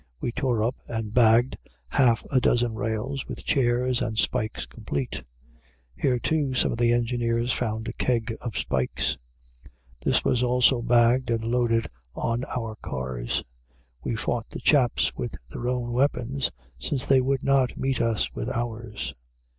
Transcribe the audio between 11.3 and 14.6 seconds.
loaded on our cars. We fought the